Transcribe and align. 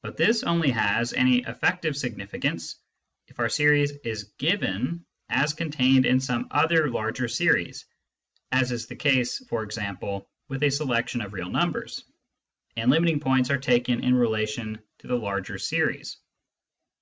But 0.00 0.16
this 0.16 0.42
only 0.42 0.70
has 0.70 1.12
any 1.12 1.40
effective 1.42 1.94
significance 1.94 2.76
if 3.26 3.38
our 3.38 3.50
series 3.50 3.90
is 4.04 4.32
given 4.38 5.04
as 5.28 5.52
contained 5.52 6.06
in 6.06 6.18
some 6.18 6.48
other 6.50 6.88
larger 6.88 7.28
series 7.28 7.84
(as 8.50 8.72
is 8.72 8.86
the 8.86 8.96
case, 8.96 9.42
e.g., 9.42 10.18
with 10.48 10.62
a 10.62 10.70
selection 10.70 11.20
of 11.20 11.34
real 11.34 11.50
numbers), 11.50 12.02
and 12.74 12.90
limiting 12.90 13.20
points 13.20 13.50
are 13.50 13.58
taken 13.60 14.02
in 14.02 14.14
relation 14.14 14.80
to 15.00 15.06
the 15.06 15.16
larger 15.18 15.58
series. 15.58 16.16